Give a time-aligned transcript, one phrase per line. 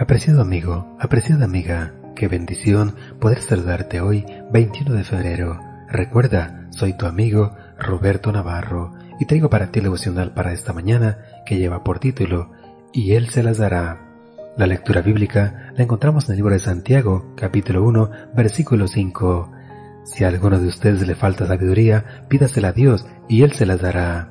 [0.00, 5.60] Apreciado amigo, apreciada amiga, qué bendición poder saludarte hoy, 21 de febrero.
[5.88, 11.18] Recuerda, soy tu amigo Roberto Navarro y traigo para ti el devocional para esta mañana
[11.44, 12.52] que lleva por título
[12.92, 13.98] Y Él se las dará.
[14.56, 19.52] La lectura bíblica la encontramos en el libro de Santiago, capítulo 1, versículo 5.
[20.04, 23.80] Si a alguno de ustedes le falta sabiduría, pídasela a Dios y Él se las
[23.80, 24.30] dará.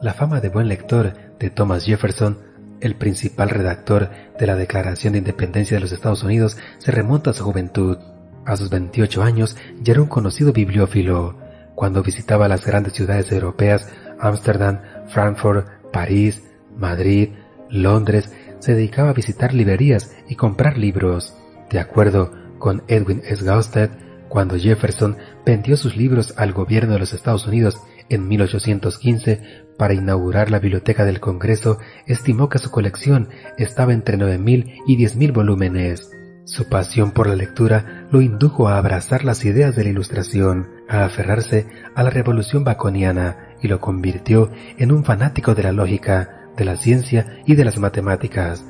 [0.00, 2.53] La fama de buen lector de Thomas Jefferson
[2.84, 7.32] el principal redactor de la Declaración de Independencia de los Estados Unidos se remonta a
[7.32, 7.96] su juventud.
[8.44, 11.38] A sus 28 años ya era un conocido bibliófilo.
[11.74, 13.88] Cuando visitaba las grandes ciudades europeas,
[14.20, 16.42] Ámsterdam, Frankfurt, París,
[16.76, 17.30] Madrid,
[17.70, 21.34] Londres, se dedicaba a visitar librerías y comprar libros.
[21.70, 23.42] De acuerdo con Edwin S.
[23.44, 23.90] Gausted,
[24.28, 30.50] cuando Jefferson vendió sus libros al gobierno de los Estados Unidos en 1815 para inaugurar
[30.50, 36.10] la biblioteca del Congreso, estimó que su colección estaba entre 9.000 y 10.000 volúmenes.
[36.44, 41.04] Su pasión por la lectura lo indujo a abrazar las ideas de la Ilustración, a
[41.04, 46.64] aferrarse a la revolución baconiana y lo convirtió en un fanático de la lógica, de
[46.64, 48.64] la ciencia y de las matemáticas.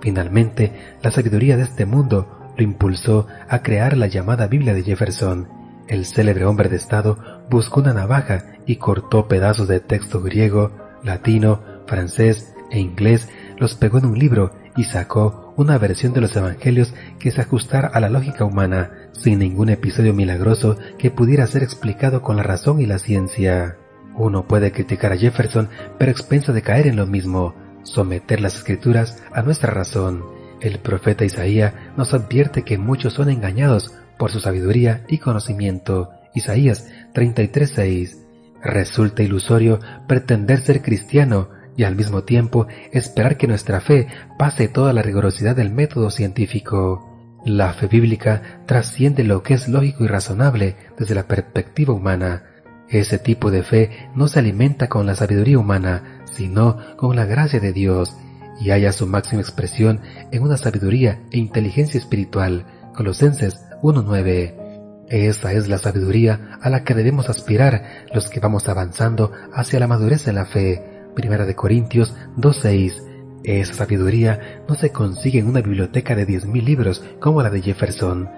[0.00, 0.72] Finalmente,
[1.02, 5.48] la sabiduría de este mundo lo impulsó a crear la llamada Biblia de Jefferson,
[5.88, 10.70] el célebre hombre de Estado buscó una navaja y cortó pedazos de texto griego,
[11.02, 16.36] latino, francés e inglés, los pegó en un libro y sacó una versión de los
[16.36, 21.62] evangelios que se ajustara a la lógica humana, sin ningún episodio milagroso que pudiera ser
[21.62, 23.78] explicado con la razón y la ciencia.
[24.14, 27.54] Uno puede criticar a Jefferson, pero expensa de caer en lo mismo,
[27.84, 30.24] someter las escrituras a nuestra razón.
[30.60, 36.10] El profeta Isaías nos advierte que muchos son engañados por su sabiduría y conocimiento.
[36.34, 38.27] Isaías 33:6.
[38.62, 44.92] Resulta ilusorio pretender ser cristiano y al mismo tiempo esperar que nuestra fe pase toda
[44.92, 47.04] la rigurosidad del método científico.
[47.44, 52.42] La fe bíblica trasciende lo que es lógico y razonable desde la perspectiva humana.
[52.88, 57.60] Ese tipo de fe no se alimenta con la sabiduría humana, sino con la gracia
[57.60, 58.16] de Dios,
[58.60, 60.00] y haya su máxima expresión
[60.32, 62.66] en una sabiduría e inteligencia espiritual.
[62.94, 64.67] Colosenses 1.9.
[65.10, 69.86] Esa es la sabiduría a la que debemos aspirar los que vamos avanzando hacia la
[69.86, 70.84] madurez en la fe.
[71.14, 73.04] Primera de Corintios 2.6.
[73.42, 78.28] Esa sabiduría no se consigue en una biblioteca de 10.000 libros como la de Jefferson.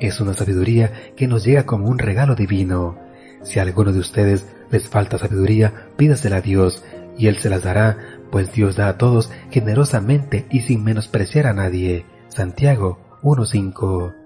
[0.00, 2.98] Es una sabiduría que nos llega como un regalo divino.
[3.44, 6.82] Si a alguno de ustedes les falta sabiduría, pídasela a Dios,
[7.16, 7.98] y Él se las dará,
[8.32, 12.04] pues Dios da a todos generosamente y sin menospreciar a nadie.
[12.28, 14.25] Santiago 1.5